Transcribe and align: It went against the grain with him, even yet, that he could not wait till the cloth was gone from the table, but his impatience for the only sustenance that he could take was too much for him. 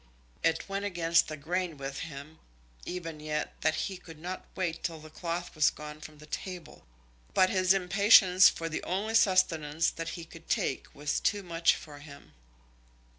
It 0.41 0.67
went 0.67 0.83
against 0.83 1.27
the 1.27 1.37
grain 1.37 1.77
with 1.77 1.99
him, 1.99 2.39
even 2.87 3.19
yet, 3.19 3.53
that 3.61 3.75
he 3.75 3.97
could 3.97 4.17
not 4.17 4.47
wait 4.55 4.83
till 4.83 4.99
the 4.99 5.11
cloth 5.11 5.53
was 5.53 5.69
gone 5.69 6.01
from 6.01 6.17
the 6.17 6.25
table, 6.25 6.87
but 7.35 7.51
his 7.51 7.71
impatience 7.71 8.49
for 8.49 8.67
the 8.67 8.81
only 8.81 9.13
sustenance 9.13 9.91
that 9.91 10.09
he 10.17 10.25
could 10.25 10.49
take 10.49 10.87
was 10.95 11.19
too 11.19 11.43
much 11.43 11.75
for 11.75 11.99
him. 11.99 12.33